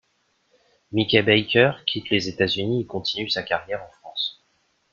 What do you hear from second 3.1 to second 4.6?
sa carrière en France.